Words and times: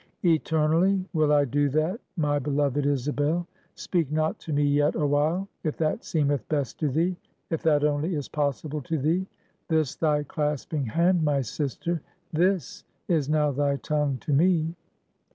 "Eternally 0.25 1.05
will 1.13 1.31
I 1.31 1.45
do 1.45 1.69
that, 1.69 2.01
my 2.17 2.39
beloved 2.39 2.87
Isabel! 2.87 3.45
Speak 3.75 4.11
not 4.11 4.39
to 4.39 4.51
me 4.51 4.63
yet 4.63 4.95
awhile, 4.95 5.47
if 5.63 5.77
that 5.77 6.03
seemeth 6.03 6.49
best 6.49 6.79
to 6.79 6.89
thee, 6.89 7.15
if 7.51 7.61
that 7.61 7.83
only 7.83 8.15
is 8.15 8.27
possible 8.27 8.81
to 8.81 8.97
thee. 8.97 9.27
This 9.67 9.93
thy 9.95 10.23
clasping 10.23 10.87
hand, 10.87 11.21
my 11.23 11.41
sister, 11.41 12.01
this 12.33 12.83
is 13.07 13.29
now 13.29 13.51
thy 13.51 13.75
tongue 13.77 14.17
to 14.21 14.33
me." 14.33 14.73